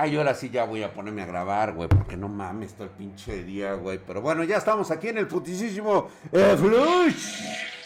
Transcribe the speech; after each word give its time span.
Ay, 0.00 0.14
ahora 0.14 0.32
sí 0.32 0.48
ya 0.48 0.62
voy 0.62 0.84
a 0.84 0.92
ponerme 0.92 1.22
a 1.22 1.26
grabar, 1.26 1.74
güey, 1.74 1.88
porque 1.88 2.16
no 2.16 2.28
mames 2.28 2.74
todo 2.74 2.84
el 2.84 2.90
pinche 2.90 3.42
día, 3.42 3.72
güey. 3.72 3.98
Pero 3.98 4.20
bueno, 4.22 4.44
ya 4.44 4.58
estamos 4.58 4.92
aquí 4.92 5.08
en 5.08 5.18
el 5.18 5.26
putisísimo 5.26 6.08
eh, 6.30 6.56
Flush 6.56 7.42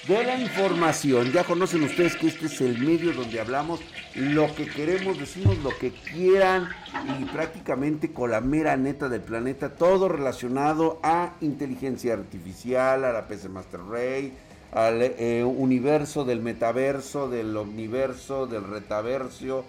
de 0.07 0.23
la 0.23 0.37
información. 0.37 1.33
Ya 1.33 1.43
conocen 1.43 1.83
ustedes 1.85 2.15
que 2.17 2.27
este 2.27 2.47
es 2.47 2.61
el 2.61 2.77
medio 2.77 3.15
donde 3.15 3.41
hablamos 3.41 3.81
lo 4.15 4.55
que 4.55 4.67
queremos, 4.67 5.19
decimos 5.19 5.57
lo 5.65 5.71
que 5.71 5.91
quieran 5.91 6.69
y 7.19 7.25
prácticamente 7.25 8.13
con 8.13 8.31
la 8.31 8.43
mera 8.43 8.77
neta 8.77 9.09
del 9.09 9.23
planeta, 9.23 9.71
todo 9.71 10.11
relacionado 10.11 11.01
a 11.03 11.37
inteligencia 11.41 12.13
artificial, 12.13 13.07
a 13.07 13.13
la 13.15 13.27
PC 13.27 13.49
Master 13.49 13.81
Ray, 13.89 14.35
al 14.73 15.01
eh, 15.01 15.43
universo 15.45 16.27
del 16.27 16.43
metaverso, 16.43 17.31
del 17.31 17.57
omniverso, 17.57 18.47
del 18.47 18.65
retaverso 18.65 19.65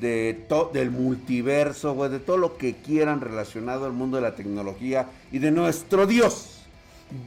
de 0.00 0.46
del 0.72 0.90
multiverso, 0.90 1.94
güey, 1.94 2.10
de 2.10 2.20
todo 2.20 2.36
lo 2.36 2.56
que 2.56 2.76
quieran 2.76 3.20
relacionado 3.20 3.84
al 3.84 3.92
mundo 3.92 4.16
de 4.16 4.22
la 4.22 4.34
tecnología 4.34 5.08
y 5.32 5.38
de 5.38 5.50
nuestro 5.50 6.06
Dios. 6.06 6.54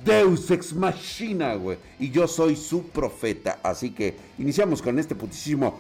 Deus 0.05 0.51
ex 0.51 0.73
machina, 0.73 1.55
güey. 1.55 1.77
Y 1.99 2.11
yo 2.11 2.27
soy 2.27 2.55
su 2.55 2.83
profeta. 2.87 3.59
Así 3.63 3.91
que 3.91 4.15
iniciamos 4.37 4.81
con 4.81 4.99
este 4.99 5.15
putísimo 5.15 5.79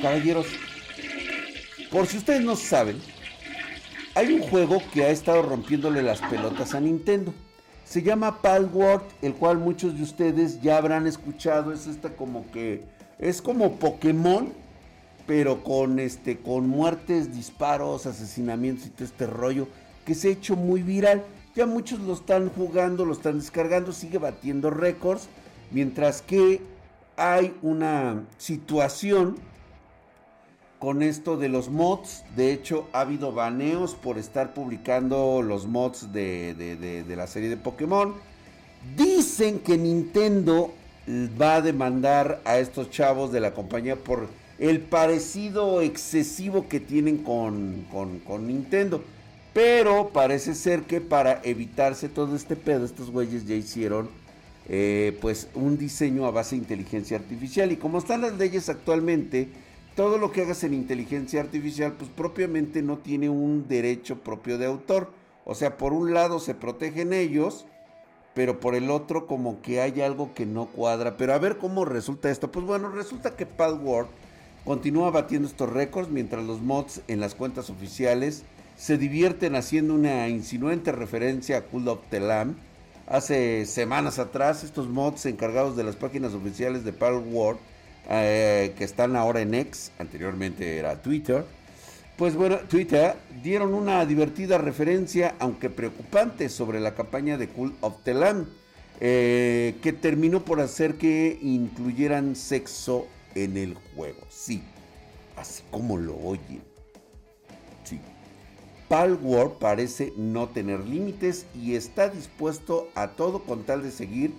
Caballeros, 0.00 0.46
por 1.90 2.06
si 2.06 2.16
ustedes 2.16 2.42
no 2.42 2.56
saben, 2.56 2.98
hay 4.14 4.32
un 4.32 4.40
juego 4.40 4.82
que 4.94 5.04
ha 5.04 5.10
estado 5.10 5.42
rompiéndole 5.42 6.02
las 6.02 6.20
pelotas 6.20 6.74
a 6.74 6.80
Nintendo. 6.80 7.34
Se 7.84 8.02
llama 8.02 8.40
Palworld, 8.40 9.02
el 9.20 9.34
cual 9.34 9.58
muchos 9.58 9.96
de 9.96 10.04
ustedes 10.04 10.62
ya 10.62 10.78
habrán 10.78 11.06
escuchado. 11.06 11.72
Es 11.72 11.86
esta 11.86 12.10
como 12.10 12.50
que 12.50 12.84
es 13.18 13.42
como 13.42 13.76
Pokémon, 13.76 14.52
pero 15.30 15.62
con 15.62 16.00
este 16.00 16.38
con 16.38 16.66
muertes, 16.66 17.32
disparos, 17.32 18.04
asesinamientos 18.04 18.86
y 18.86 18.90
todo 18.90 19.04
este 19.04 19.28
rollo 19.28 19.68
que 20.04 20.16
se 20.16 20.26
ha 20.26 20.32
hecho 20.32 20.56
muy 20.56 20.82
viral. 20.82 21.22
Ya 21.54 21.66
muchos 21.66 22.00
lo 22.00 22.14
están 22.14 22.48
jugando, 22.48 23.04
lo 23.04 23.12
están 23.12 23.38
descargando, 23.38 23.92
sigue 23.92 24.18
batiendo 24.18 24.70
récords, 24.70 25.28
mientras 25.70 26.20
que 26.20 26.60
hay 27.16 27.54
una 27.62 28.24
situación 28.38 29.36
con 30.80 31.00
esto 31.00 31.36
de 31.36 31.48
los 31.48 31.70
mods. 31.70 32.24
De 32.34 32.52
hecho, 32.52 32.88
ha 32.92 33.02
habido 33.02 33.30
baneos 33.30 33.94
por 33.94 34.18
estar 34.18 34.52
publicando 34.52 35.42
los 35.42 35.68
mods 35.68 36.12
de, 36.12 36.56
de 36.56 37.14
la 37.16 37.28
serie 37.28 37.48
de 37.48 37.56
Pokémon. 37.56 38.14
Dicen 38.96 39.60
que 39.60 39.78
Nintendo 39.78 40.72
va 41.40 41.54
a 41.54 41.60
demandar 41.60 42.40
a 42.44 42.58
estos 42.58 42.90
chavos 42.90 43.30
de 43.30 43.38
la 43.38 43.54
compañía 43.54 43.94
por 43.94 44.40
el 44.60 44.80
parecido 44.80 45.80
excesivo 45.80 46.68
que 46.68 46.80
tienen 46.80 47.24
con, 47.24 48.46
Nintendo. 48.46 49.02
Pero 49.54 50.10
parece 50.10 50.54
ser 50.54 50.82
que 50.82 51.00
para 51.00 51.40
evitarse 51.42 52.08
todo 52.08 52.36
este 52.36 52.54
pedo, 52.54 52.84
estos 52.84 53.10
güeyes 53.10 53.46
ya 53.46 53.56
hicieron 53.56 54.10
eh, 54.68 55.18
pues 55.20 55.48
un 55.54 55.76
diseño 55.76 56.26
a 56.26 56.30
base 56.30 56.54
de 56.54 56.62
inteligencia 56.62 57.16
artificial. 57.16 57.72
Y 57.72 57.76
como 57.76 57.98
están 57.98 58.20
las 58.20 58.34
leyes 58.34 58.68
actualmente, 58.68 59.48
todo 59.96 60.18
lo 60.18 60.30
que 60.30 60.42
hagas 60.42 60.62
en 60.62 60.74
inteligencia 60.74 61.40
artificial, 61.40 61.94
pues 61.94 62.10
propiamente 62.10 62.82
no 62.82 62.98
tiene 62.98 63.28
un 63.28 63.66
derecho 63.66 64.18
propio 64.18 64.58
de 64.58 64.66
autor. 64.66 65.10
O 65.46 65.54
sea, 65.54 65.78
por 65.78 65.94
un 65.94 66.12
lado 66.12 66.38
se 66.38 66.54
protegen 66.54 67.14
ellos, 67.14 67.64
pero 68.34 68.60
por 68.60 68.74
el 68.74 68.90
otro 68.90 69.26
como 69.26 69.62
que 69.62 69.80
hay 69.80 70.02
algo 70.02 70.34
que 70.34 70.44
no 70.44 70.66
cuadra. 70.66 71.16
Pero 71.16 71.32
a 71.32 71.38
ver 71.38 71.56
cómo 71.56 71.86
resulta 71.86 72.30
esto. 72.30 72.52
Pues 72.52 72.66
bueno, 72.66 72.90
resulta 72.90 73.34
que 73.34 73.46
Palworld 73.46 74.19
continúa 74.70 75.10
batiendo 75.10 75.48
estos 75.48 75.68
récords 75.68 76.10
mientras 76.10 76.44
los 76.44 76.60
mods 76.60 77.00
en 77.08 77.18
las 77.18 77.34
cuentas 77.34 77.70
oficiales 77.70 78.44
se 78.76 78.98
divierten 78.98 79.56
haciendo 79.56 79.94
una 79.94 80.28
insinuante 80.28 80.92
referencia 80.92 81.56
a 81.56 81.62
Cool 81.62 81.88
of 81.88 81.98
the 82.10 82.20
Lamb. 82.20 82.54
Hace 83.08 83.66
semanas 83.66 84.20
atrás, 84.20 84.62
estos 84.62 84.86
mods 84.86 85.26
encargados 85.26 85.76
de 85.76 85.82
las 85.82 85.96
páginas 85.96 86.34
oficiales 86.34 86.84
de 86.84 86.92
Palworld, 86.92 87.58
eh, 88.10 88.72
que 88.78 88.84
están 88.84 89.16
ahora 89.16 89.40
en 89.40 89.54
X, 89.54 89.90
anteriormente 89.98 90.78
era 90.78 91.02
Twitter, 91.02 91.44
pues 92.16 92.36
bueno, 92.36 92.58
Twitter 92.68 93.16
dieron 93.42 93.74
una 93.74 94.06
divertida 94.06 94.56
referencia, 94.56 95.34
aunque 95.40 95.68
preocupante, 95.68 96.48
sobre 96.48 96.78
la 96.78 96.94
campaña 96.94 97.36
de 97.36 97.48
Cool 97.48 97.74
of 97.80 98.04
the 98.04 98.14
Lamb, 98.14 98.46
eh, 99.00 99.74
que 99.82 99.92
terminó 99.92 100.44
por 100.44 100.60
hacer 100.60 100.94
que 100.94 101.40
incluyeran 101.42 102.36
sexo 102.36 103.08
en 103.34 103.56
el 103.56 103.76
juego. 103.94 104.20
Sí, 104.28 104.62
así 105.36 105.62
como 105.70 105.96
lo 105.96 106.16
oyen. 106.16 106.62
Sí. 107.84 108.00
Palworld 108.88 109.58
parece 109.58 110.12
no 110.16 110.48
tener 110.48 110.80
límites 110.80 111.46
y 111.54 111.74
está 111.74 112.08
dispuesto 112.08 112.88
a 112.94 113.08
todo 113.08 113.44
con 113.44 113.64
tal 113.64 113.82
de 113.82 113.92
seguir 113.92 114.34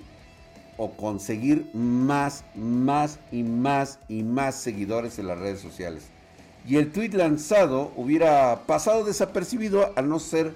o 0.77 0.91
conseguir 0.91 1.69
más, 1.73 2.43
más 2.55 3.19
y 3.31 3.43
más 3.43 3.99
y 4.09 4.23
más 4.23 4.55
seguidores 4.55 5.19
en 5.19 5.27
las 5.27 5.39
redes 5.39 5.61
sociales. 5.61 6.03
Y 6.67 6.77
el 6.77 6.91
tweet 6.91 7.09
lanzado 7.09 7.91
hubiera 7.95 8.63
pasado 8.67 9.03
desapercibido 9.03 9.93
a 9.95 10.01
no 10.01 10.19
ser 10.19 10.53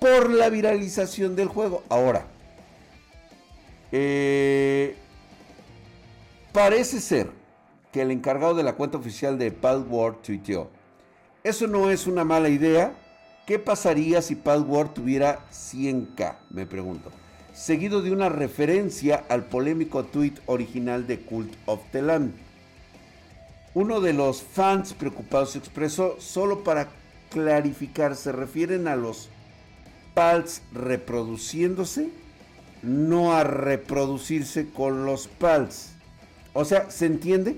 por 0.00 0.30
la 0.30 0.48
viralización 0.48 1.36
del 1.36 1.48
juego. 1.48 1.82
Ahora, 1.88 2.26
eh, 3.92 4.96
parece 6.52 7.00
ser 7.00 7.30
que 7.94 8.02
el 8.02 8.10
encargado 8.10 8.56
de 8.56 8.64
la 8.64 8.72
cuenta 8.72 8.98
oficial 8.98 9.38
de 9.38 9.52
Palworld 9.52 10.20
tuiteó. 10.20 10.68
Eso 11.44 11.68
no 11.68 11.92
es 11.92 12.08
una 12.08 12.24
mala 12.24 12.48
idea. 12.48 12.92
¿Qué 13.46 13.60
pasaría 13.60 14.20
si 14.20 14.34
Palworld 14.34 14.94
tuviera 14.94 15.46
100k? 15.52 16.34
Me 16.50 16.66
pregunto. 16.66 17.12
Seguido 17.52 18.02
de 18.02 18.10
una 18.10 18.28
referencia 18.28 19.24
al 19.28 19.44
polémico 19.44 20.02
tweet 20.02 20.32
original 20.46 21.06
de 21.06 21.20
Cult 21.20 21.54
of 21.66 21.82
the 21.92 22.02
Land. 22.02 22.34
Uno 23.74 24.00
de 24.00 24.12
los 24.12 24.42
fans 24.42 24.92
preocupados 24.92 25.54
expresó, 25.54 26.16
solo 26.18 26.64
para 26.64 26.88
clarificar, 27.30 28.16
se 28.16 28.32
refieren 28.32 28.88
a 28.88 28.96
los 28.96 29.28
PALs 30.14 30.62
reproduciéndose, 30.72 32.08
no 32.82 33.34
a 33.34 33.44
reproducirse 33.44 34.68
con 34.70 35.06
los 35.06 35.28
PALs. 35.28 35.92
O 36.54 36.64
sea, 36.64 36.90
¿se 36.90 37.06
entiende? 37.06 37.56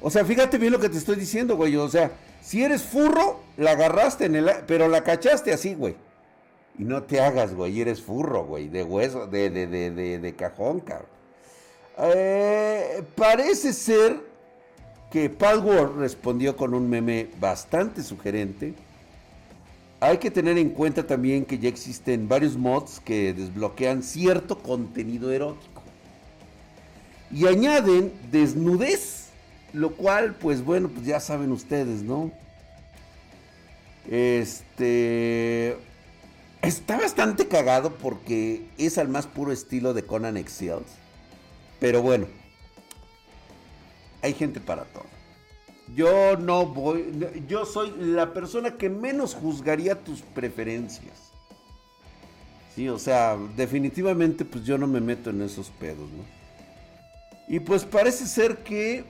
O 0.00 0.10
sea, 0.10 0.24
fíjate 0.24 0.58
bien 0.58 0.72
lo 0.72 0.80
que 0.80 0.88
te 0.88 0.98
estoy 0.98 1.16
diciendo, 1.16 1.56
güey. 1.56 1.76
O 1.76 1.88
sea, 1.88 2.12
si 2.42 2.62
eres 2.62 2.82
furro, 2.82 3.40
la 3.56 3.72
agarraste 3.72 4.26
en 4.26 4.36
el... 4.36 4.50
Pero 4.66 4.88
la 4.88 5.02
cachaste 5.02 5.52
así, 5.52 5.74
güey. 5.74 5.96
Y 6.78 6.84
no 6.84 7.02
te 7.02 7.20
hagas, 7.20 7.54
güey. 7.54 7.80
Eres 7.80 8.02
furro, 8.02 8.44
güey. 8.44 8.68
De 8.68 8.82
hueso, 8.82 9.26
de, 9.26 9.50
de, 9.50 9.66
de, 9.66 10.18
de, 10.18 10.34
cajón, 10.34 10.80
cabrón. 10.80 11.08
Eh, 11.98 13.02
parece 13.14 13.72
ser 13.72 14.20
que 15.10 15.30
Palworld 15.30 15.98
respondió 15.98 16.56
con 16.56 16.74
un 16.74 16.90
meme 16.90 17.30
bastante 17.40 18.02
sugerente. 18.02 18.74
Hay 19.98 20.18
que 20.18 20.30
tener 20.30 20.58
en 20.58 20.70
cuenta 20.70 21.06
también 21.06 21.46
que 21.46 21.58
ya 21.58 21.70
existen 21.70 22.28
varios 22.28 22.56
mods 22.56 23.00
que 23.00 23.32
desbloquean 23.32 24.02
cierto 24.02 24.58
contenido 24.58 25.32
erótico. 25.32 25.82
Y 27.32 27.46
añaden 27.46 28.12
desnudez 28.30 29.25
lo 29.76 29.94
cual, 29.94 30.34
pues 30.34 30.64
bueno, 30.64 30.88
pues 30.88 31.06
ya 31.06 31.20
saben 31.20 31.52
ustedes, 31.52 32.02
¿no? 32.02 32.32
Este. 34.10 35.76
Está 36.62 36.96
bastante 36.96 37.46
cagado 37.46 37.92
porque 37.96 38.66
es 38.78 38.96
al 38.98 39.08
más 39.08 39.26
puro 39.26 39.52
estilo 39.52 39.92
de 39.92 40.04
Conan 40.04 40.36
Exiles. 40.36 40.96
Pero 41.78 42.02
bueno. 42.02 42.26
Hay 44.22 44.32
gente 44.32 44.60
para 44.60 44.84
todo. 44.84 45.04
Yo 45.94 46.36
no 46.38 46.66
voy. 46.66 47.12
Yo 47.46 47.66
soy 47.66 47.92
la 47.98 48.32
persona 48.32 48.78
que 48.78 48.88
menos 48.88 49.34
juzgaría 49.34 50.02
tus 50.02 50.22
preferencias. 50.22 51.32
Sí, 52.74 52.88
o 52.88 52.98
sea, 52.98 53.36
definitivamente, 53.56 54.44
pues 54.44 54.64
yo 54.64 54.78
no 54.78 54.86
me 54.86 55.00
meto 55.00 55.30
en 55.30 55.42
esos 55.42 55.68
pedos, 55.70 56.10
¿no? 56.10 56.24
Y 57.48 57.60
pues 57.60 57.84
parece 57.84 58.26
ser 58.26 58.58
que 58.58 59.04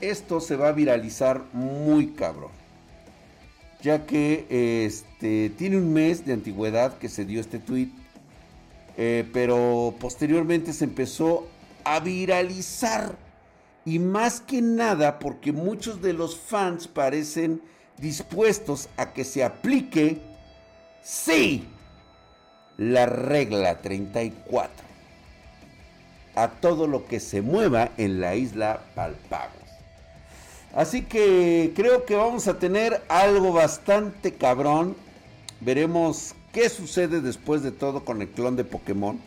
esto 0.00 0.40
se 0.40 0.56
va 0.56 0.68
a 0.68 0.72
viralizar 0.72 1.42
muy 1.52 2.08
cabrón. 2.08 2.50
Ya 3.82 4.06
que 4.06 4.84
este, 4.86 5.50
tiene 5.50 5.76
un 5.76 5.92
mes 5.92 6.24
de 6.24 6.32
antigüedad 6.32 6.98
que 6.98 7.08
se 7.08 7.24
dio 7.24 7.40
este 7.40 7.58
tweet. 7.58 7.90
Eh, 8.96 9.28
pero 9.32 9.94
posteriormente 10.00 10.72
se 10.72 10.84
empezó 10.84 11.46
a 11.84 12.00
viralizar. 12.00 13.16
Y 13.84 13.98
más 13.98 14.40
que 14.40 14.62
nada 14.62 15.18
porque 15.18 15.52
muchos 15.52 16.02
de 16.02 16.12
los 16.12 16.36
fans 16.36 16.88
parecen 16.88 17.62
dispuestos 17.98 18.88
a 18.96 19.12
que 19.12 19.24
se 19.24 19.44
aplique, 19.44 20.20
sí, 21.02 21.64
la 22.76 23.06
regla 23.06 23.80
34 23.80 24.86
a 26.36 26.48
todo 26.48 26.86
lo 26.86 27.06
que 27.06 27.18
se 27.18 27.42
mueva 27.42 27.90
en 27.96 28.20
la 28.20 28.36
isla 28.36 28.80
Palpago. 28.94 29.65
Así 30.74 31.02
que 31.02 31.72
creo 31.74 32.04
que 32.04 32.14
vamos 32.14 32.48
a 32.48 32.58
tener 32.58 33.02
algo 33.08 33.52
bastante 33.52 34.32
cabrón. 34.32 34.94
Veremos 35.60 36.34
qué 36.52 36.68
sucede 36.68 37.20
después 37.20 37.62
de 37.62 37.72
todo 37.72 38.04
con 38.04 38.20
el 38.20 38.28
clon 38.28 38.56
de 38.56 38.64
Pokémon. 38.64 39.18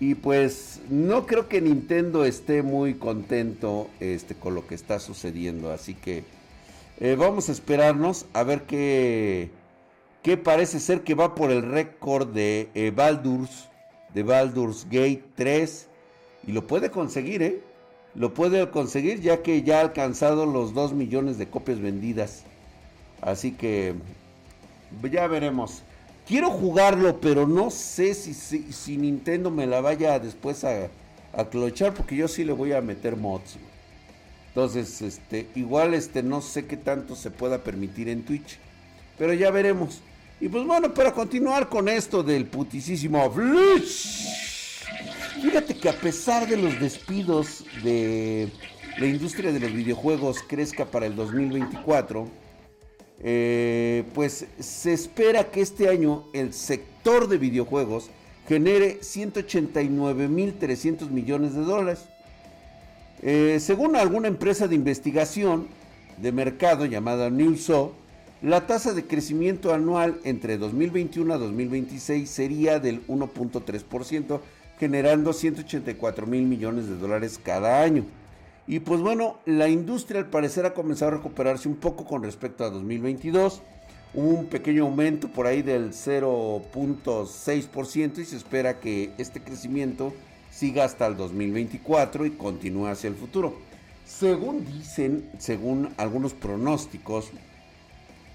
Y 0.00 0.14
pues 0.14 0.80
no 0.88 1.26
creo 1.26 1.48
que 1.48 1.60
Nintendo 1.60 2.24
esté 2.24 2.62
muy 2.62 2.94
contento 2.94 3.88
este, 3.98 4.34
con 4.34 4.54
lo 4.54 4.66
que 4.66 4.76
está 4.76 5.00
sucediendo. 5.00 5.72
Así 5.72 5.94
que 5.94 6.22
eh, 7.00 7.16
vamos 7.18 7.48
a 7.48 7.52
esperarnos 7.52 8.26
a 8.32 8.44
ver 8.44 8.62
qué, 8.62 9.50
qué 10.22 10.36
parece 10.36 10.78
ser 10.78 11.02
que 11.02 11.14
va 11.14 11.34
por 11.34 11.50
el 11.50 11.62
récord 11.62 12.28
de 12.28 12.68
eh, 12.74 12.92
Baldur's, 12.94 13.68
de 14.14 14.22
Baldur's 14.22 14.84
Gate 14.84 15.24
3. 15.34 15.88
Y 16.46 16.52
lo 16.52 16.66
puede 16.66 16.90
conseguir, 16.90 17.42
¿eh? 17.42 17.60
Lo 18.18 18.34
puede 18.34 18.68
conseguir 18.70 19.20
ya 19.20 19.42
que 19.44 19.62
ya 19.62 19.78
ha 19.78 19.82
alcanzado 19.82 20.44
los 20.44 20.74
2 20.74 20.92
millones 20.92 21.38
de 21.38 21.46
copias 21.46 21.80
vendidas. 21.80 22.42
Así 23.20 23.52
que 23.52 23.94
ya 25.08 25.28
veremos. 25.28 25.82
Quiero 26.26 26.50
jugarlo, 26.50 27.20
pero 27.20 27.46
no 27.46 27.70
sé 27.70 28.14
si, 28.14 28.34
si, 28.34 28.96
Nintendo 28.96 29.52
me 29.52 29.68
la 29.68 29.80
vaya 29.80 30.18
después 30.18 30.64
a, 30.64 30.88
a, 31.32 31.44
clochar, 31.44 31.94
porque 31.94 32.16
yo 32.16 32.26
sí 32.26 32.44
le 32.44 32.52
voy 32.52 32.72
a 32.72 32.80
meter 32.80 33.16
mods. 33.16 33.56
Entonces, 34.48 35.00
este, 35.00 35.46
igual 35.54 35.94
este, 35.94 36.24
no 36.24 36.42
sé 36.42 36.66
qué 36.66 36.76
tanto 36.76 37.14
se 37.14 37.30
pueda 37.30 37.58
permitir 37.58 38.08
en 38.08 38.24
Twitch. 38.24 38.58
Pero 39.16 39.32
ya 39.32 39.52
veremos. 39.52 40.00
Y 40.40 40.48
pues 40.48 40.66
bueno, 40.66 40.92
para 40.92 41.12
continuar 41.12 41.68
con 41.68 41.88
esto 41.88 42.24
del 42.24 42.46
putisísimo 42.46 43.32
Fíjate 45.42 45.74
que 45.74 45.88
a 45.88 45.92
pesar 45.92 46.48
de 46.48 46.56
los 46.56 46.80
despidos 46.80 47.64
de 47.84 48.48
la 48.98 49.06
industria 49.06 49.52
de 49.52 49.60
los 49.60 49.72
videojuegos 49.72 50.42
crezca 50.42 50.86
para 50.86 51.06
el 51.06 51.14
2024, 51.14 52.26
eh, 53.20 54.02
pues 54.14 54.46
se 54.58 54.92
espera 54.92 55.48
que 55.50 55.60
este 55.60 55.88
año 55.88 56.24
el 56.32 56.52
sector 56.52 57.28
de 57.28 57.38
videojuegos 57.38 58.10
genere 58.48 58.98
189.300 59.00 61.08
millones 61.10 61.54
de 61.54 61.60
dólares. 61.60 62.00
Eh, 63.22 63.58
según 63.60 63.94
alguna 63.94 64.26
empresa 64.26 64.66
de 64.66 64.74
investigación 64.74 65.68
de 66.16 66.32
mercado 66.32 66.84
llamada 66.84 67.30
Newso, 67.30 67.92
la 68.42 68.66
tasa 68.66 68.92
de 68.92 69.04
crecimiento 69.04 69.72
anual 69.74 70.18
entre 70.24 70.58
2021 70.58 71.34
a 71.34 71.38
2026 71.38 72.28
sería 72.28 72.80
del 72.80 73.06
1.3%, 73.08 74.40
generando 74.78 75.32
184 75.32 76.26
mil 76.26 76.44
millones 76.44 76.88
de 76.88 76.96
dólares 76.96 77.40
cada 77.42 77.82
año. 77.82 78.04
Y 78.66 78.80
pues 78.80 79.00
bueno, 79.00 79.38
la 79.46 79.68
industria 79.68 80.20
al 80.20 80.26
parecer 80.26 80.66
ha 80.66 80.74
comenzado 80.74 81.12
a 81.12 81.14
recuperarse 81.14 81.68
un 81.68 81.76
poco 81.76 82.04
con 82.04 82.22
respecto 82.22 82.64
a 82.64 82.70
2022. 82.70 83.62
Un 84.14 84.46
pequeño 84.46 84.84
aumento 84.84 85.28
por 85.28 85.46
ahí 85.46 85.60
del 85.62 85.92
0.6% 85.92 88.18
y 88.18 88.24
se 88.24 88.36
espera 88.36 88.80
que 88.80 89.12
este 89.18 89.42
crecimiento 89.42 90.14
siga 90.50 90.84
hasta 90.84 91.06
el 91.06 91.16
2024 91.16 92.26
y 92.26 92.32
continúe 92.32 92.86
hacia 92.86 93.08
el 93.08 93.14
futuro. 93.14 93.56
Según 94.04 94.64
dicen, 94.64 95.30
según 95.38 95.94
algunos 95.98 96.34
pronósticos, 96.34 97.30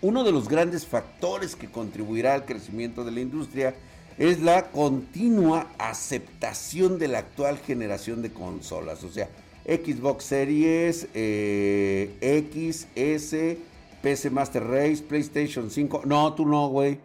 uno 0.02 0.24
de 0.24 0.32
los 0.32 0.50
grandes 0.50 0.86
factores 0.86 1.56
que 1.56 1.70
contribuirá 1.70 2.34
al 2.34 2.46
crecimiento 2.46 3.06
de 3.06 3.12
la 3.12 3.22
industria 3.22 3.76
es 4.18 4.42
la 4.42 4.72
continua 4.72 5.68
aceptación 5.78 7.00
de 7.00 7.08
la 7.08 7.20
actual 7.20 7.58
generación 7.58 8.22
de 8.22 8.32
consolas. 8.32 9.04
O 9.04 9.10
sea, 9.10 9.30
Xbox 9.66 10.26
Series 10.26 11.08
eh, 11.14 12.16
X, 12.22 12.88
S, 12.96 13.58
PC 14.02 14.30
Master 14.30 14.64
Race, 14.64 15.02
PlayStation 15.02 15.70
5. 15.70 16.04
No, 16.06 16.34
tú 16.34 16.46
no, 16.46 16.68
güey. 16.68 17.00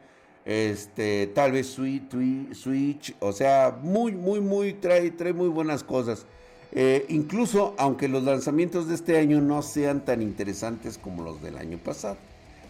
Este, 0.44 1.26
tal 1.28 1.52
vez 1.52 1.66
Switch, 1.66 3.14
o 3.20 3.32
sea, 3.32 3.78
muy, 3.82 4.12
muy, 4.12 4.40
muy, 4.40 4.72
trae, 4.72 5.10
trae 5.10 5.34
muy 5.34 5.48
buenas 5.48 5.84
cosas. 5.84 6.24
Eh, 6.72 7.06
incluso 7.08 7.74
aunque 7.78 8.08
los 8.08 8.24
lanzamientos 8.24 8.88
de 8.88 8.94
este 8.94 9.18
año 9.18 9.40
no 9.40 9.62
sean 9.62 10.04
tan 10.04 10.22
interesantes 10.22 10.98
como 10.98 11.22
los 11.22 11.42
del 11.42 11.58
año 11.58 11.78
pasado. 11.78 12.16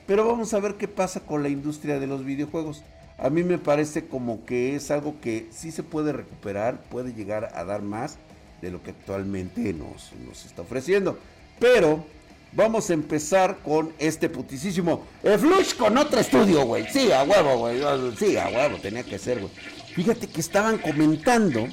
Pero 0.06 0.26
vamos 0.26 0.54
a 0.54 0.60
ver 0.60 0.74
qué 0.74 0.88
pasa 0.88 1.20
con 1.20 1.42
la 1.42 1.48
industria 1.48 2.00
de 2.00 2.06
los 2.06 2.24
videojuegos. 2.24 2.82
A 3.18 3.30
mí 3.30 3.42
me 3.42 3.58
parece 3.58 4.06
como 4.06 4.44
que 4.44 4.76
es 4.76 4.90
algo 4.90 5.16
que 5.20 5.48
sí 5.50 5.72
se 5.72 5.82
puede 5.82 6.12
recuperar, 6.12 6.82
puede 6.84 7.12
llegar 7.12 7.50
a 7.54 7.64
dar 7.64 7.82
más 7.82 8.16
de 8.62 8.70
lo 8.70 8.82
que 8.82 8.90
actualmente 8.90 9.72
nos, 9.72 10.12
nos 10.26 10.46
está 10.46 10.62
ofreciendo. 10.62 11.18
Pero 11.58 12.04
vamos 12.52 12.90
a 12.90 12.94
empezar 12.94 13.58
con 13.64 13.92
este 13.98 14.28
putisísimo 14.28 15.04
Flush 15.22 15.74
con 15.74 15.98
otro 15.98 16.20
estudio, 16.20 16.64
güey. 16.64 16.86
Sí, 16.90 17.10
a 17.10 17.24
huevo, 17.24 17.58
güey. 17.58 17.80
Sí, 18.16 18.36
a 18.36 18.48
huevo, 18.48 18.78
tenía 18.78 19.02
que 19.02 19.18
ser, 19.18 19.40
güey. 19.40 19.50
Fíjate 19.94 20.28
que 20.28 20.40
estaban 20.40 20.78
comentando 20.78 21.66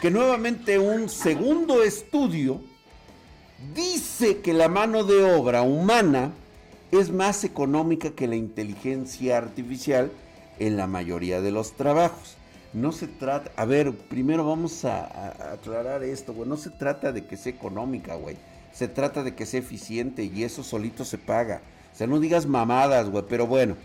que 0.00 0.10
nuevamente 0.10 0.78
un 0.78 1.08
segundo 1.08 1.82
estudio 1.82 2.62
dice 3.74 4.38
que 4.38 4.54
la 4.54 4.68
mano 4.68 5.04
de 5.04 5.22
obra 5.22 5.62
humana 5.62 6.32
es 6.92 7.10
más 7.10 7.44
económica 7.44 8.10
que 8.10 8.26
la 8.26 8.36
inteligencia 8.36 9.36
artificial 9.36 10.10
en 10.58 10.76
la 10.76 10.86
mayoría 10.86 11.40
de 11.40 11.50
los 11.50 11.72
trabajos. 11.72 12.36
No 12.72 12.92
se 12.92 13.06
trata, 13.06 13.50
a 13.56 13.64
ver, 13.64 13.92
primero 13.92 14.46
vamos 14.46 14.84
a, 14.84 15.52
aclarar 15.52 16.02
esto, 16.02 16.34
güey. 16.34 16.48
No 16.48 16.56
se 16.56 16.70
trata 16.70 17.12
de 17.12 17.24
que 17.24 17.36
sea 17.36 17.52
económica, 17.52 18.14
güey. 18.14 18.36
Se 18.72 18.88
trata 18.88 19.22
de 19.22 19.34
que 19.34 19.46
sea 19.46 19.60
eficiente 19.60 20.24
y 20.24 20.44
eso 20.44 20.62
solito 20.62 21.04
se 21.04 21.18
paga. 21.18 21.62
O 21.92 21.96
sea, 21.96 22.06
no 22.06 22.20
digas 22.20 22.46
mamadas, 22.46 23.08
güey. 23.08 23.24
Pero 23.28 23.46
bueno, 23.46 23.76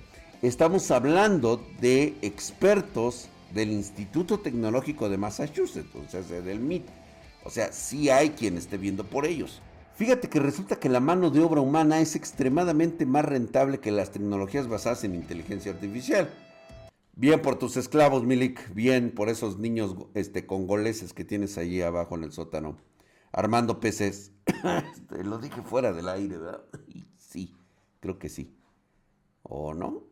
estamos 0.41 0.91
hablando 0.91 1.65
de 1.79 2.15
expertos 2.21 3.29
del 3.53 3.71
Instituto 3.71 4.39
Tecnológico 4.39 5.09
de 5.09 5.17
Massachusetts, 5.17 5.95
o 5.95 6.09
sea, 6.09 6.21
del 6.41 6.59
MIT. 6.59 6.85
O 7.45 7.49
sea, 7.49 7.71
sí 7.71 8.09
hay 8.09 8.31
quien 8.31 8.57
esté 8.57 8.77
viendo 8.77 9.03
por 9.05 9.25
ellos. 9.25 9.61
Fíjate 9.95 10.27
que 10.27 10.39
resulta 10.39 10.77
que 10.77 10.89
la 10.89 10.99
mano 10.99 11.29
de 11.29 11.41
obra 11.41 11.61
humana 11.61 11.99
es 11.99 12.15
extremadamente 12.15 13.05
más 13.05 13.25
rentable 13.25 13.79
que 13.79 13.91
las 13.91 14.11
tecnologías 14.11 14.67
basadas 14.67 15.03
en 15.03 15.13
inteligencia 15.13 15.71
artificial. 15.71 16.29
Bien 17.15 17.42
por 17.42 17.60
tus 17.60 17.77
esclavos, 17.77 18.24
Milik. 18.24 18.74
Bien 18.74 19.12
por 19.13 19.30
esos 19.30 19.60
niños 19.60 19.95
este, 20.15 20.48
congoleses 20.48 21.13
que 21.13 21.24
tienes 21.24 21.60
allí 21.60 21.81
abajo 21.81 22.15
en 22.15 22.24
el 22.24 22.31
sótano. 22.31 22.77
Armando 23.31 23.80
peces. 23.80 24.31
Este, 24.94 25.23
lo 25.23 25.37
dije 25.37 25.61
fuera 25.61 25.94
del 25.94 26.09
aire, 26.09 26.37
¿verdad? 26.37 26.64
Sí, 27.18 27.56
creo 27.99 28.19
que 28.19 28.30
sí. 28.30 28.56
¿O 29.44 29.73
no? 29.73 30.04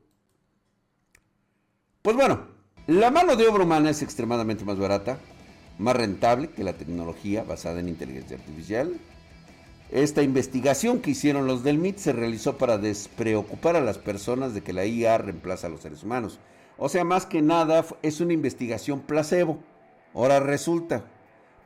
Pues 2.02 2.16
bueno, 2.16 2.48
la 2.88 3.12
mano 3.12 3.36
de 3.36 3.48
obra 3.48 3.64
humana 3.64 3.92
es 3.92 4.02
extremadamente 4.02 4.66
más 4.66 4.80
barata, 4.80 5.20
más 5.78 5.96
rentable 5.96 6.50
que 6.50 6.64
la 6.64 6.74
tecnología 6.74 7.44
basada 7.44 7.80
en 7.80 7.90
inteligencia 7.90 8.38
artificial. 8.38 9.00
Esta 9.92 10.24
investigación 10.24 11.00
que 11.00 11.12
hicieron 11.12 11.48
los 11.48 11.64
del 11.64 11.78
MIT 11.78 11.98
se 11.98 12.14
realizó 12.14 12.58
para 12.58 12.78
despreocupar 12.78 13.76
a 13.76 13.82
las 13.82 13.98
personas 13.98 14.54
de 14.54 14.62
que 14.62 14.74
la 14.74 14.86
IA 14.86 15.18
reemplaza 15.20 15.68
a 15.68 15.70
los 15.70 15.82
seres 15.82 16.04
humanos. 16.04 16.40
O 16.84 16.90
sea, 16.90 17.04
más 17.04 17.28
que 17.28 17.44
nada 17.44 17.86
es 18.02 18.22
una 18.22 18.34
investigación 18.34 19.02
placebo. 19.02 19.60
Ahora 20.16 20.40
resulta, 20.40 21.04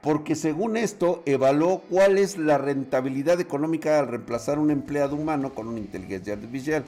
porque 0.01 0.35
según 0.35 0.75
esto 0.75 1.23
evaluó 1.25 1.83
cuál 1.89 2.17
es 2.17 2.37
la 2.37 2.57
rentabilidad 2.57 3.39
económica 3.39 3.97
al 3.97 4.09
reemplazar 4.09 4.59
un 4.59 4.71
empleado 4.71 5.15
humano 5.15 5.55
con 5.55 5.69
una 5.69 5.79
inteligencia 5.79 6.33
artificial. 6.33 6.83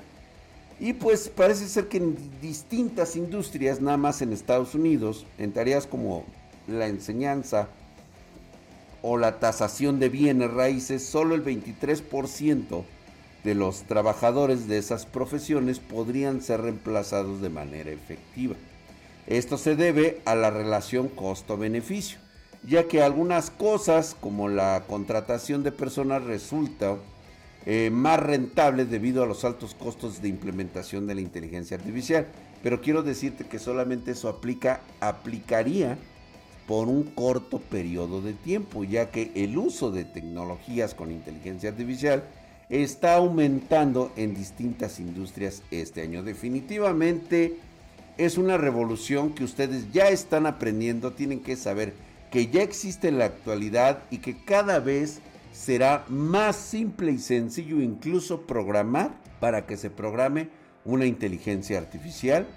Y 0.78 0.92
pues 0.92 1.30
parece 1.30 1.70
ser 1.70 1.88
que 1.88 2.00
en 2.00 2.18
distintas 2.42 3.16
industrias, 3.16 3.80
nada 3.80 3.96
más 3.96 4.22
en 4.22 4.34
Estados 4.34 4.76
Unidos, 4.76 5.26
en 5.38 5.54
tareas 5.54 5.88
como 5.88 6.26
la 6.68 6.88
enseñanza 6.88 7.70
o 9.04 9.18
la 9.18 9.40
tasación 9.40 10.02
de 10.02 10.10
bienes 10.10 10.52
raíces, 10.52 11.02
solo 11.02 11.34
el 11.34 11.46
23% 11.46 12.84
de 13.44 13.56
los 13.56 13.84
trabajadores 13.84 14.68
de 14.68 14.78
esas 14.78 15.06
profesiones 15.06 15.80
podrían 15.80 16.42
ser 16.42 16.62
reemplazados 16.62 17.42
de 17.42 17.50
manera 17.50 17.92
efectiva. 17.92 18.56
Esto 19.28 19.58
se 19.58 19.76
debe 19.76 20.22
a 20.26 20.36
la 20.36 20.50
relación 20.50 21.10
costo-beneficio, 21.10 22.20
ya 22.64 22.88
que 22.88 23.02
algunas 23.02 23.50
cosas 23.50 24.16
como 24.20 24.48
la 24.50 24.84
contratación 24.88 25.64
de 25.64 25.72
personas 25.72 26.24
resulta 26.24 26.98
eh, 27.66 27.90
más 27.92 28.22
rentable 28.22 28.86
debido 28.86 29.24
a 29.24 29.28
los 29.28 29.44
altos 29.44 29.76
costos 29.76 30.22
de 30.22 30.30
implementación 30.30 31.06
de 31.06 31.16
la 31.16 31.22
inteligencia 31.22 31.76
artificial. 31.76 32.28
Pero 32.64 32.82
quiero 32.82 33.04
decirte 33.04 33.46
que 33.46 33.60
solamente 33.60 34.12
eso 34.12 34.30
aplica, 34.30 34.80
aplicaría 35.02 35.98
por 36.66 36.88
un 36.88 37.04
corto 37.04 37.60
periodo 37.60 38.22
de 38.22 38.34
tiempo, 38.34 38.84
ya 38.84 39.12
que 39.12 39.32
el 39.36 39.58
uso 39.58 39.92
de 39.92 40.06
tecnologías 40.06 40.94
con 40.94 41.12
inteligencia 41.12 41.70
artificial 41.70 42.24
está 42.70 43.16
aumentando 43.16 44.12
en 44.16 44.36
distintas 44.36 45.00
industrias 45.00 45.64
este 45.72 46.02
año. 46.02 46.24
Definitivamente 46.24 47.58
es 48.18 48.38
una 48.38 48.58
revolución 48.58 49.34
que 49.34 49.44
ustedes 49.44 49.92
ya 49.92 50.10
están 50.10 50.46
aprendiendo, 50.46 51.14
tienen 51.14 51.40
que 51.40 51.56
saber 51.56 51.94
que 52.32 52.48
ya 52.48 52.62
existe 52.62 53.08
en 53.08 53.20
la 53.20 53.26
actualidad 53.26 54.04
y 54.12 54.18
que 54.18 54.44
cada 54.44 54.80
vez 54.80 55.20
será 55.54 56.06
más 56.10 56.56
simple 56.56 57.12
y 57.12 57.20
sencillo 57.20 57.80
incluso 57.80 58.42
programar 58.42 59.12
para 59.40 59.66
que 59.66 59.78
se 59.78 59.90
programe 59.90 60.50
una 60.84 61.06
inteligencia 61.06 61.78
artificial 61.78 62.48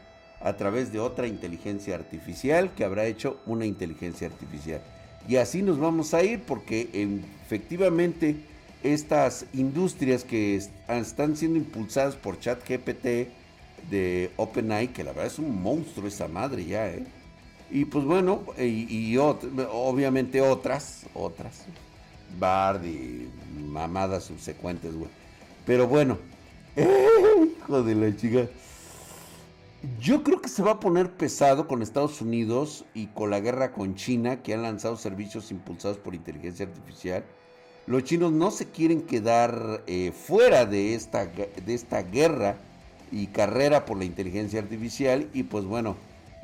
a 0.40 0.54
través 0.56 0.92
de 0.92 1.00
otra 1.00 1.26
inteligencia 1.26 1.94
artificial 1.94 2.74
que 2.74 2.84
habrá 2.84 3.06
hecho 3.06 3.38
una 3.46 3.66
inteligencia 3.66 4.26
artificial. 4.26 4.80
Y 5.28 5.36
así 5.36 5.62
nos 5.62 5.78
vamos 5.78 6.14
a 6.14 6.22
ir 6.22 6.40
porque 6.40 6.88
efectivamente 7.44 8.36
estas 8.82 9.46
industrias 9.52 10.24
que 10.24 10.56
están 10.88 11.36
siendo 11.36 11.58
impulsadas 11.58 12.16
por 12.16 12.38
ChatGPT 12.38 13.28
de 13.90 14.30
OpenAI, 14.36 14.88
que 14.88 15.04
la 15.04 15.12
verdad 15.12 15.26
es 15.26 15.38
un 15.38 15.62
monstruo 15.62 16.08
esa 16.08 16.28
madre 16.28 16.64
ya, 16.64 16.88
¿eh? 16.88 17.04
Y 17.70 17.84
pues 17.84 18.04
bueno, 18.04 18.42
y, 18.58 19.16
obviamente 19.16 20.40
otras, 20.40 21.06
otras, 21.14 21.64
Bard 22.38 22.84
y 22.84 23.28
mamadas 23.70 24.24
subsecuentes, 24.24 24.94
güey. 24.94 25.10
Pero 25.66 25.86
bueno, 25.86 26.18
hijo 26.76 27.82
de 27.82 27.94
la 27.94 28.16
chica. 28.16 28.48
Yo 30.00 30.22
creo 30.22 30.40
que 30.40 30.48
se 30.48 30.62
va 30.62 30.72
a 30.72 30.80
poner 30.80 31.10
pesado 31.12 31.66
con 31.66 31.80
Estados 31.80 32.20
Unidos 32.20 32.84
y 32.92 33.06
con 33.06 33.30
la 33.30 33.40
guerra 33.40 33.72
con 33.72 33.94
China, 33.94 34.42
que 34.42 34.52
han 34.52 34.62
lanzado 34.62 34.96
servicios 34.96 35.50
impulsados 35.50 35.96
por 35.96 36.14
inteligencia 36.14 36.66
artificial. 36.66 37.24
Los 37.90 38.04
chinos 38.04 38.30
no 38.30 38.52
se 38.52 38.66
quieren 38.66 39.02
quedar 39.02 39.82
eh, 39.88 40.12
fuera 40.12 40.64
de 40.64 40.94
esta, 40.94 41.26
de 41.26 41.74
esta 41.74 42.02
guerra 42.02 42.54
y 43.10 43.26
carrera 43.26 43.84
por 43.84 43.98
la 43.98 44.04
inteligencia 44.04 44.60
artificial 44.60 45.28
y 45.34 45.42
pues 45.42 45.64
bueno, 45.64 45.96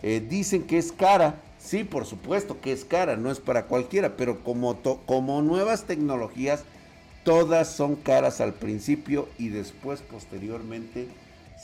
eh, 0.02 0.20
dicen 0.28 0.64
que 0.64 0.76
es 0.76 0.90
cara. 0.90 1.36
Sí, 1.60 1.84
por 1.84 2.04
supuesto 2.04 2.60
que 2.60 2.72
es 2.72 2.84
cara, 2.84 3.16
no 3.16 3.30
es 3.30 3.38
para 3.38 3.66
cualquiera, 3.66 4.16
pero 4.16 4.42
como, 4.42 4.76
como 5.06 5.40
nuevas 5.40 5.84
tecnologías, 5.84 6.64
todas 7.22 7.70
son 7.70 7.94
caras 7.94 8.40
al 8.40 8.52
principio 8.52 9.28
y 9.38 9.50
después 9.50 10.00
posteriormente 10.00 11.06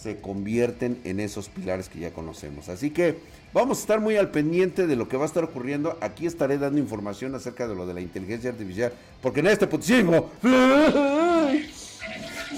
se 0.03 0.17
convierten 0.17 1.01
en 1.05 1.21
esos 1.21 1.49
pilares 1.49 1.89
que 1.89 2.01
ya 2.01 2.13
conocemos. 2.13 2.69
Así 2.69 2.91
que 2.91 3.19
vamos 3.53 3.79
a 3.79 3.81
estar 3.83 4.01
muy 4.01 4.17
al 4.17 4.31
pendiente 4.31 4.87
de 4.87 4.97
lo 4.97 5.09
que 5.09 5.17
va 5.17 5.23
a 5.23 5.27
estar 5.27 5.45
ocurriendo. 5.45 5.97
Aquí 6.01 6.27
estaré 6.27 6.59
dando 6.59 6.81
información 6.81 7.35
acerca 7.35 7.69
de 7.69 7.77
lo 7.77 7.87
de 7.87 7.95
la 7.95 8.01
inteligencia 8.01 8.51
artificial, 8.51 8.93
porque 9.23 9.41
en 9.41 9.47
este 9.47 9.69
putismo, 9.69 10.31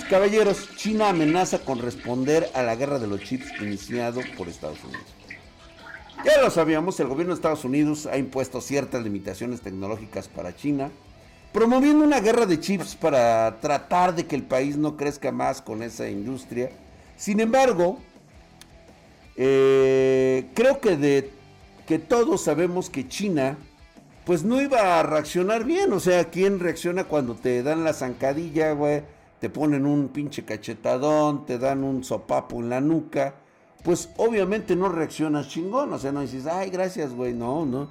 caballeros, 0.08 0.70
China 0.76 1.10
amenaza 1.10 1.58
con 1.58 1.80
responder 1.80 2.48
a 2.54 2.62
la 2.62 2.76
guerra 2.76 2.98
de 2.98 3.08
los 3.08 3.20
chips 3.20 3.46
iniciado 3.60 4.22
por 4.38 4.48
Estados 4.48 4.82
Unidos. 4.82 5.04
Ya 6.24 6.40
lo 6.40 6.48
sabíamos, 6.48 6.98
el 7.00 7.08
gobierno 7.08 7.34
de 7.34 7.38
Estados 7.38 7.66
Unidos 7.66 8.06
ha 8.06 8.16
impuesto 8.16 8.62
ciertas 8.62 9.02
limitaciones 9.02 9.60
tecnológicas 9.60 10.28
para 10.28 10.56
China, 10.56 10.90
promoviendo 11.52 12.04
una 12.04 12.20
guerra 12.20 12.46
de 12.46 12.58
chips 12.58 12.94
para 12.96 13.60
tratar 13.60 14.14
de 14.14 14.24
que 14.24 14.34
el 14.34 14.44
país 14.44 14.78
no 14.78 14.96
crezca 14.96 15.30
más 15.30 15.60
con 15.60 15.82
esa 15.82 16.08
industria 16.08 16.70
sin 17.16 17.40
embargo, 17.40 17.98
eh, 19.36 20.46
creo 20.54 20.80
que 20.80 20.96
de 20.96 21.30
que 21.86 21.98
todos 21.98 22.42
sabemos 22.42 22.88
que 22.90 23.08
China 23.08 23.58
pues 24.24 24.42
no 24.42 24.60
iba 24.60 24.98
a 24.98 25.02
reaccionar 25.02 25.64
bien. 25.64 25.92
O 25.92 26.00
sea, 26.00 26.30
¿quién 26.30 26.58
reacciona 26.58 27.04
cuando 27.04 27.34
te 27.34 27.62
dan 27.62 27.84
la 27.84 27.92
zancadilla, 27.92 28.72
güey? 28.72 29.02
Te 29.38 29.50
ponen 29.50 29.84
un 29.84 30.08
pinche 30.08 30.44
cachetadón, 30.44 31.44
te 31.44 31.58
dan 31.58 31.84
un 31.84 32.02
sopapo 32.04 32.60
en 32.60 32.70
la 32.70 32.80
nuca. 32.80 33.34
Pues 33.82 34.08
obviamente 34.16 34.76
no 34.76 34.88
reaccionas 34.88 35.48
chingón. 35.48 35.92
O 35.92 35.98
sea, 35.98 36.10
no 36.12 36.22
dices, 36.22 36.46
ay, 36.46 36.70
gracias, 36.70 37.12
güey. 37.12 37.34
No, 37.34 37.66
no. 37.66 37.88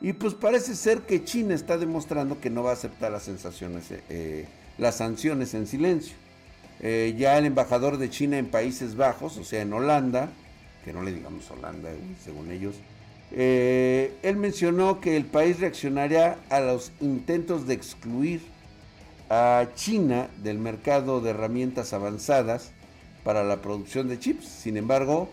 Y 0.00 0.12
pues 0.12 0.34
parece 0.34 0.74
ser 0.76 1.02
que 1.02 1.24
China 1.24 1.54
está 1.54 1.76
demostrando 1.78 2.40
que 2.40 2.50
no 2.50 2.62
va 2.62 2.70
a 2.70 2.74
aceptar 2.74 3.10
las 3.10 3.24
sensaciones, 3.24 3.86
eh, 3.90 4.46
las 4.78 4.96
sanciones 4.96 5.54
en 5.54 5.66
silencio. 5.66 6.16
Eh, 6.82 7.14
ya 7.16 7.38
el 7.38 7.46
embajador 7.46 7.96
de 7.96 8.10
China 8.10 8.38
en 8.38 8.46
Países 8.46 8.96
Bajos, 8.96 9.38
o 9.38 9.44
sea, 9.44 9.62
en 9.62 9.72
Holanda, 9.72 10.28
que 10.84 10.92
no 10.92 11.02
le 11.02 11.12
digamos 11.12 11.48
Holanda, 11.50 11.90
según 12.24 12.50
ellos, 12.50 12.74
eh, 13.30 14.14
él 14.22 14.36
mencionó 14.36 15.00
que 15.00 15.16
el 15.16 15.24
país 15.24 15.60
reaccionaría 15.60 16.38
a 16.50 16.60
los 16.60 16.92
intentos 17.00 17.66
de 17.66 17.74
excluir 17.74 18.42
a 19.30 19.68
China 19.74 20.28
del 20.42 20.58
mercado 20.58 21.20
de 21.20 21.30
herramientas 21.30 21.92
avanzadas 21.92 22.72
para 23.24 23.44
la 23.44 23.62
producción 23.62 24.08
de 24.08 24.18
chips. 24.18 24.46
Sin 24.46 24.76
embargo, 24.76 25.30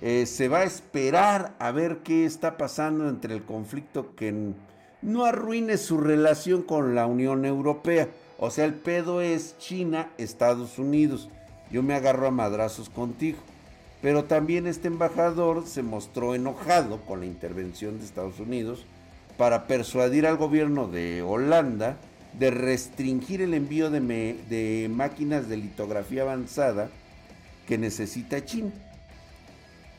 eh, 0.00 0.26
se 0.26 0.48
va 0.48 0.60
a 0.60 0.64
esperar 0.64 1.54
a 1.58 1.70
ver 1.70 1.98
qué 1.98 2.24
está 2.24 2.56
pasando 2.56 3.08
entre 3.08 3.34
el 3.34 3.44
conflicto 3.44 4.16
que 4.16 4.54
no 5.02 5.24
arruine 5.24 5.76
su 5.76 5.98
relación 5.98 6.62
con 6.62 6.94
la 6.94 7.06
Unión 7.06 7.44
Europea. 7.44 8.08
O 8.42 8.50
sea, 8.50 8.64
el 8.64 8.72
pedo 8.72 9.20
es 9.20 9.58
China, 9.58 10.10
Estados 10.16 10.78
Unidos. 10.78 11.28
Yo 11.70 11.82
me 11.82 11.92
agarro 11.92 12.26
a 12.26 12.30
madrazos 12.30 12.88
contigo. 12.88 13.38
Pero 14.00 14.24
también 14.24 14.66
este 14.66 14.88
embajador 14.88 15.66
se 15.66 15.82
mostró 15.82 16.34
enojado 16.34 17.02
con 17.02 17.20
la 17.20 17.26
intervención 17.26 17.98
de 17.98 18.06
Estados 18.06 18.40
Unidos 18.40 18.86
para 19.36 19.66
persuadir 19.66 20.26
al 20.26 20.38
gobierno 20.38 20.88
de 20.88 21.20
Holanda 21.20 21.98
de 22.38 22.50
restringir 22.50 23.42
el 23.42 23.52
envío 23.52 23.90
de, 23.90 24.00
de 24.48 24.88
máquinas 24.88 25.50
de 25.50 25.58
litografía 25.58 26.22
avanzada 26.22 26.88
que 27.68 27.76
necesita 27.76 28.42
China. 28.42 28.72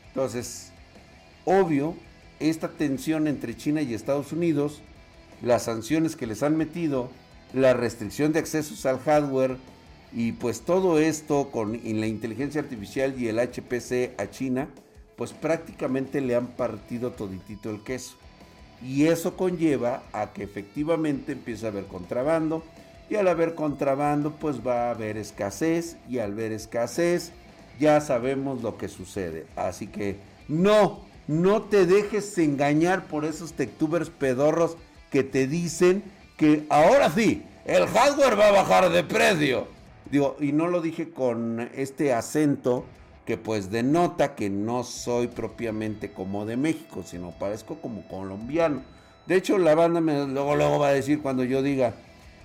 Entonces, 0.08 0.72
obvio, 1.44 1.94
esta 2.40 2.68
tensión 2.68 3.28
entre 3.28 3.56
China 3.56 3.82
y 3.82 3.94
Estados 3.94 4.32
Unidos, 4.32 4.82
las 5.42 5.62
sanciones 5.62 6.16
que 6.16 6.26
les 6.26 6.42
han 6.42 6.56
metido, 6.56 7.08
la 7.52 7.74
restricción 7.74 8.32
de 8.32 8.38
accesos 8.38 8.86
al 8.86 8.98
hardware 9.00 9.56
y 10.12 10.32
pues 10.32 10.62
todo 10.62 10.98
esto 10.98 11.50
con 11.50 11.72
la 11.72 12.06
inteligencia 12.06 12.60
artificial 12.60 13.14
y 13.18 13.28
el 13.28 13.38
HPC 13.38 14.20
a 14.20 14.30
China, 14.30 14.68
pues 15.16 15.32
prácticamente 15.32 16.20
le 16.20 16.34
han 16.34 16.48
partido 16.48 17.12
toditito 17.12 17.70
el 17.70 17.82
queso. 17.82 18.16
Y 18.82 19.06
eso 19.06 19.36
conlleva 19.36 20.02
a 20.12 20.32
que 20.32 20.42
efectivamente 20.42 21.32
empiece 21.32 21.66
a 21.66 21.68
haber 21.68 21.86
contrabando 21.86 22.62
y 23.08 23.16
al 23.16 23.28
haber 23.28 23.54
contrabando 23.54 24.32
pues 24.32 24.66
va 24.66 24.88
a 24.88 24.90
haber 24.90 25.16
escasez 25.16 25.96
y 26.08 26.18
al 26.18 26.34
ver 26.34 26.52
escasez 26.52 27.32
ya 27.78 28.00
sabemos 28.00 28.62
lo 28.62 28.76
que 28.76 28.88
sucede. 28.88 29.46
Así 29.56 29.86
que 29.86 30.16
no, 30.48 31.00
no 31.28 31.62
te 31.62 31.86
dejes 31.86 32.36
engañar 32.38 33.06
por 33.06 33.24
esos 33.24 33.52
tectubers 33.52 34.10
pedorros 34.10 34.76
que 35.10 35.22
te 35.22 35.46
dicen 35.46 36.02
que 36.36 36.64
ahora 36.68 37.10
sí, 37.10 37.42
el 37.64 37.86
hardware 37.86 38.38
va 38.38 38.48
a 38.48 38.52
bajar 38.52 38.90
de 38.90 39.04
precio. 39.04 39.68
Digo, 40.10 40.36
y 40.40 40.52
no 40.52 40.68
lo 40.68 40.80
dije 40.80 41.10
con 41.10 41.70
este 41.74 42.12
acento 42.12 42.84
que 43.24 43.36
pues 43.36 43.70
denota 43.70 44.34
que 44.34 44.50
no 44.50 44.84
soy 44.84 45.28
propiamente 45.28 46.12
como 46.12 46.44
de 46.44 46.56
México, 46.56 47.02
sino 47.06 47.30
parezco 47.30 47.76
como 47.76 48.06
colombiano. 48.08 48.82
De 49.26 49.36
hecho, 49.36 49.56
la 49.58 49.74
banda 49.74 50.00
me, 50.00 50.26
luego, 50.26 50.56
luego 50.56 50.78
va 50.80 50.88
a 50.88 50.92
decir 50.92 51.22
cuando 51.22 51.44
yo 51.44 51.62
diga, 51.62 51.94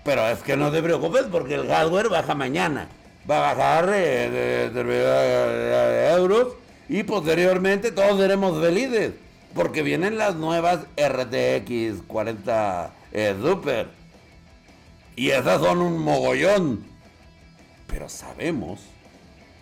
pero 0.03 0.27
es 0.27 0.39
que 0.39 0.55
no 0.55 0.71
te 0.71 0.81
preocupes 0.83 1.23
porque 1.31 1.55
el 1.55 1.67
hardware 1.67 2.09
baja 2.09 2.35
mañana. 2.35 2.87
Va 3.29 3.37
a 3.37 3.53
bajar 3.53 3.87
de, 3.87 4.69
de, 4.69 6.09
euros 6.15 6.53
y 6.87 7.03
posteriormente 7.03 7.91
todos 7.91 8.17
seremos 8.17 8.61
felices 8.61 9.11
porque 9.53 9.81
vienen 9.81 10.17
las 10.17 10.35
nuevas 10.35 10.81
RTX 10.97 12.03
40 12.07 12.91
eh, 13.11 13.35
Super. 13.41 13.87
Y 15.15 15.31
esas 15.31 15.61
son 15.61 15.79
un 15.79 15.97
mogollón. 15.97 16.85
Pero 17.87 18.09
sabemos 18.09 18.81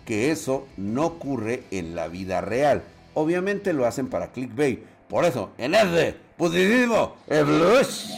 que 0.06 0.32
eso 0.32 0.68
no 0.78 1.06
ocurre 1.06 1.64
en 1.72 1.96
la 1.96 2.08
vida 2.08 2.42
real. 2.42 2.84
Obviamente 3.14 3.74
lo 3.74 3.86
hacen 3.86 4.10
para 4.10 4.32
clickbait. 4.32 4.84
Por 5.08 5.24
eso, 5.24 5.52
en 5.58 5.76
ese 5.76 6.18
positivo, 6.38 7.16
el 7.28 7.46
blush. 7.46 8.10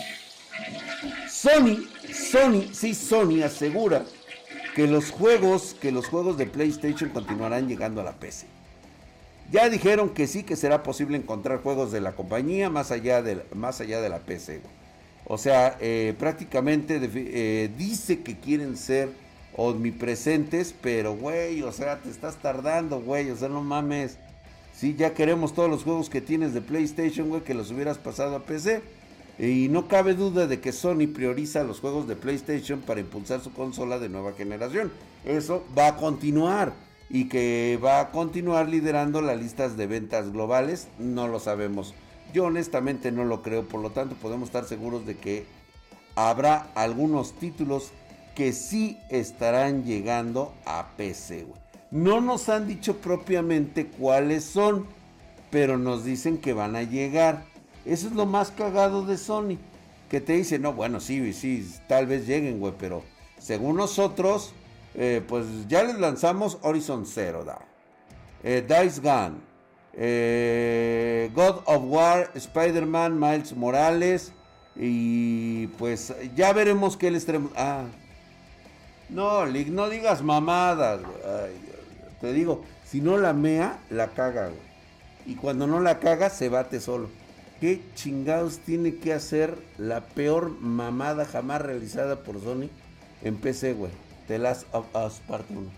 Sony, 1.29 1.88
Sony, 2.12 2.74
sí, 2.74 2.95
Sony 2.95 3.43
asegura 3.43 4.03
que 4.75 4.88
los 4.88 5.12
juegos, 5.12 5.75
que 5.79 5.91
los 5.91 6.07
juegos 6.07 6.38
de 6.38 6.47
PlayStation 6.47 7.09
continuarán 7.12 7.67
llegando 7.67 8.01
a 8.01 8.03
la 8.03 8.13
PC. 8.13 8.47
Ya 9.51 9.70
dijeron 9.70 10.10
que 10.10 10.27
sí 10.27 10.44
que 10.44 10.58
será 10.58 10.84
posible 10.84 11.18
encontrar 11.18 11.62
juegos 11.62 11.92
de 11.92 12.01
la 12.01 12.12
compañía 12.13 12.70
más 12.70 12.92
allá 12.92 13.22
de, 13.22 13.44
más 13.56 13.80
allá 13.80 14.01
de 14.01 14.10
la 14.10 14.20
PC. 14.20 14.62
O 15.25 15.38
sea, 15.38 15.77
eh, 15.80 16.13
prácticamente 16.20 17.00
eh, 17.01 17.70
dice 17.77 18.22
que 18.24 18.38
quieren 18.38 18.75
ser 18.75 19.10
omnipresentes, 19.56 20.74
pero 20.82 21.16
güey, 21.16 21.62
o 21.63 21.72
sea, 21.72 22.00
te 22.00 22.10
estás 22.10 22.38
tardando, 22.38 23.01
güey, 23.01 23.30
o 23.30 23.38
sea, 23.38 23.48
no 23.48 23.63
mames. 23.63 24.18
Sí, 24.74 24.96
ya 24.98 25.13
queremos 25.13 25.54
todos 25.54 25.70
los 25.70 25.84
juegos 25.84 26.10
que 26.10 26.22
tienes 26.22 26.54
de 26.54 26.62
PlayStation, 26.62 27.30
güey, 27.30 27.42
que 27.42 27.54
los 27.54 27.72
hubieras 27.72 27.98
pasado 27.98 28.36
a 28.36 28.44
PC. 28.44 28.82
Y 29.39 29.70
no 29.70 29.88
cabe 29.88 30.13
duda 30.13 30.48
de 30.48 30.60
que 30.60 30.72
Sony 30.72 31.08
prioriza 31.13 31.63
los 31.63 31.80
juegos 31.80 32.08
de 32.08 32.16
PlayStation 32.16 32.82
para 32.82 33.00
impulsar 33.00 33.42
su 33.42 33.54
consola 33.54 33.98
de 33.98 34.10
nueva 34.10 34.34
generación. 34.34 34.92
Eso 35.25 35.63
va 35.77 35.88
a 35.88 35.96
continuar 35.96 36.74
y 37.09 37.29
que 37.29 37.79
va 37.83 37.99
a 37.99 38.11
continuar 38.11 38.67
liderando 38.69 39.21
las 39.21 39.39
listas 39.39 39.77
de 39.77 39.87
ventas 39.87 40.31
globales, 40.31 40.87
no 40.99 41.27
lo 41.27 41.39
sabemos. 41.39 41.93
Yo 42.33 42.45
honestamente 42.45 43.11
no 43.11 43.23
lo 43.23 43.41
creo, 43.41 43.67
por 43.67 43.81
lo 43.81 43.91
tanto 43.91 44.15
podemos 44.15 44.49
estar 44.49 44.65
seguros 44.65 45.05
de 45.05 45.17
que 45.17 45.45
habrá 46.15 46.69
algunos 46.75 47.33
títulos 47.33 47.91
que 48.35 48.51
sí 48.51 48.99
estarán 49.09 49.83
llegando 49.83 50.53
a 50.65 50.89
PC. 50.97 51.47
No 51.89 52.19
nos 52.19 52.49
han 52.49 52.67
dicho 52.67 52.97
propiamente 52.97 53.87
cuáles 53.87 54.43
son, 54.43 54.85
pero 55.49 55.77
nos 55.77 56.03
dicen 56.03 56.37
que 56.37 56.53
van 56.53 56.75
a 56.75 56.83
llegar. 56.83 57.45
Eso 57.85 58.07
es 58.07 58.13
lo 58.13 58.25
más 58.25 58.51
cagado 58.51 59.05
de 59.05 59.17
Sony. 59.17 59.57
Que 60.09 60.21
te 60.21 60.33
dice, 60.33 60.59
no, 60.59 60.73
bueno, 60.73 60.99
sí, 60.99 61.33
sí, 61.33 61.67
tal 61.87 62.05
vez 62.05 62.27
lleguen, 62.27 62.59
güey, 62.59 62.73
pero 62.77 63.03
según 63.39 63.77
nosotros, 63.77 64.53
eh, 65.00 65.24
pues 65.27 65.46
ya 65.68 65.84
les 65.84 66.00
lanzamos 66.00 66.58
Horizon 66.63 67.06
Zero 67.06 67.44
Dawn, 67.46 67.62
eh, 68.44 68.66
Dice 68.68 69.00
Gun, 69.00 69.39
eh, 69.94 71.30
God 71.36 71.62
of 71.66 71.84
War, 71.84 72.32
Spider-Man, 72.34 73.20
Miles 73.20 73.56
Morales 73.56 74.34
y 74.75 75.68
pues 75.68 76.16
ya 76.36 76.51
veremos 76.51 76.98
qué 76.98 77.12
les 77.12 77.25
traemos. 77.27 77.51
Ah, 77.56 77.84
no, 79.10 79.46
Lick, 79.46 79.68
no 79.68 79.88
digas 79.88 80.24
mamadas, 80.24 81.01
te 82.20 82.34
digo, 82.34 82.63
si 82.84 83.00
no 83.00 83.18
la 83.18 83.34
mea, 83.34 83.80
la 83.92 84.08
caga. 84.08 84.50
Y 85.27 85.36
cuando 85.36 85.68
no 85.68 85.80
la 85.80 86.00
caga, 86.00 86.32
se 86.32 86.50
bate 86.50 86.80
solo. 86.80 87.10
¿Qué 87.60 87.82
chingados 87.94 88.60
tiene 88.60 88.96
que 88.96 89.13
hacer 89.13 89.58
la 89.77 90.01
peor 90.01 90.60
mamada 90.60 91.25
jamás 91.25 91.62
realizada 91.62 92.24
por 92.24 92.42
Sony 92.42 92.70
en 93.22 93.36
PC, 93.36 93.74
güey? 93.74 94.06
The 94.27 94.38
Last 94.38 94.67
of 94.74 94.86
Us 94.96 95.19
Part 95.27 95.50
1. 95.50 95.69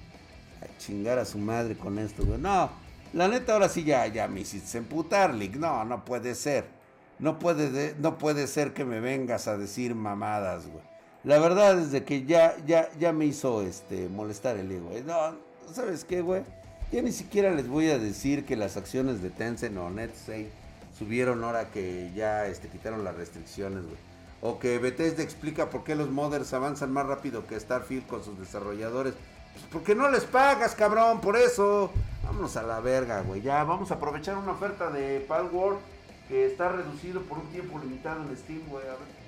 A 0.62 0.78
chingar 0.78 1.20
a 1.20 1.26
su 1.26 1.38
madre 1.38 1.76
con 1.76 2.00
esto, 2.00 2.26
güey. 2.26 2.40
No, 2.40 2.70
la 3.14 3.28
neta 3.28 3.54
ahora 3.54 3.70
sí 3.70 3.84
ya, 3.84 4.06
ya 4.08 4.28
me 4.28 4.42
hiciste 4.42 4.78
emputar, 4.78 5.34
Lick. 5.34 5.56
No, 5.56 5.86
no 5.86 6.04
puede 6.06 6.36
ser. 6.36 6.66
No 7.20 7.38
puede, 7.38 7.96
no 8.00 8.18
puede 8.18 8.48
ser 8.48 8.74
que 8.74 8.86
me 8.86 9.00
vengas 9.00 9.48
a 9.48 9.58
decir 9.58 9.94
mamadas, 9.96 10.68
güey. 10.68 10.84
La 11.24 11.38
verdad 11.38 11.78
es 11.78 11.92
de 11.92 12.06
que 12.06 12.26
ya, 12.26 12.56
ya, 12.66 12.90
ya 12.98 13.12
me 13.12 13.26
hizo 13.26 13.62
este, 13.62 14.08
molestar 14.08 14.56
el 14.56 14.72
ego. 14.72 14.92
No, 15.06 15.36
¿sabes 15.74 16.06
qué, 16.06 16.22
güey? 16.22 16.44
Ya 16.92 17.02
ni 17.02 17.12
siquiera 17.12 17.52
les 17.52 17.68
voy 17.68 17.90
a 17.90 18.00
decir 18.00 18.46
que 18.46 18.56
las 18.56 18.78
acciones 18.78 19.22
de 19.22 19.30
Tencent 19.30 19.78
o 19.78 19.90
NetSay 19.90 20.50
subieron 20.98 21.44
ahora 21.44 21.72
que 21.72 22.12
ya 22.16 22.48
este, 22.48 22.70
quitaron 22.70 23.04
las 23.04 23.16
restricciones, 23.16 23.84
güey. 23.84 24.09
O 24.42 24.58
que 24.60 24.78
Bethesda 24.80 25.22
explica 25.22 25.70
por 25.70 25.84
qué 25.84 25.96
los 25.96 26.10
modders 26.10 26.54
avanzan 26.54 26.92
más 26.92 27.06
rápido 27.06 27.46
que 27.46 27.60
Starfield 27.60 28.08
con 28.08 28.24
sus 28.24 28.40
desarrolladores. 28.40 29.14
Pues 29.54 29.66
porque 29.72 29.96
no 29.96 30.10
les 30.10 30.24
pagas, 30.24 30.76
cabrón, 30.76 31.20
por 31.20 31.36
eso. 31.36 31.92
Vámonos 32.24 32.56
a 32.56 32.64
la 32.64 32.80
verga, 32.80 33.22
güey. 33.22 33.42
Ya 33.42 33.64
vamos 33.64 33.92
a 33.92 33.96
aprovechar 33.96 34.38
una 34.38 34.54
oferta 34.54 34.90
de 34.90 35.20
Palworld 35.28 35.80
que 36.28 36.46
está 36.46 36.70
reducido 36.70 37.22
por 37.24 37.40
un 37.40 37.48
tiempo 37.48 37.80
limitado 37.80 38.24
en 38.24 38.38
Steam, 38.38 38.62
güey. 38.70 38.86
A 38.86 38.92
ver. 38.92 39.19